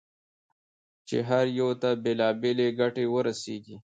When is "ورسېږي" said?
3.13-3.77